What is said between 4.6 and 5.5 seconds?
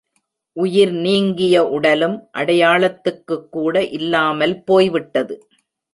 போய் விட்டது.